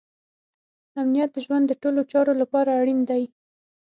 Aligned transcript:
امنیت 1.01 1.29
د 1.33 1.37
ژوند 1.45 1.65
د 1.67 1.73
ټولو 1.81 2.01
چارو 2.11 2.33
لپاره 2.41 2.69
اړین 2.81 2.99
دی. 3.09 3.23